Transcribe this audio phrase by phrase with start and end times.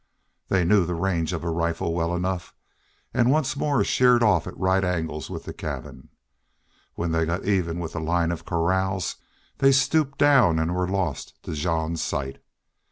[0.49, 2.55] They knew the range of a rifle well enough,
[3.13, 6.09] and once more sheered off at right angles with the cabin.
[6.95, 9.17] When they got even with the line of corrals
[9.59, 12.41] they stooped down and were lost to Jean's sight.